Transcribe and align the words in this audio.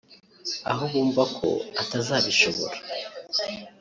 aho 0.71 0.83
bumva 0.91 1.23
ko 1.37 1.47
atazabishobora 1.81 2.75